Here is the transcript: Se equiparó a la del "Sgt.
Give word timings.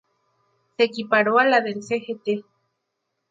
Se 0.77 0.83
equiparó 0.85 1.37
a 1.37 1.45
la 1.45 1.61
del 1.61 1.83
"Sgt. 1.83 2.43